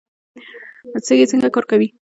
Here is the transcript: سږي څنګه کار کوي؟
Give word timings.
سږي 1.05 1.25
څنګه 1.31 1.49
کار 1.55 1.65
کوي؟ 1.71 1.87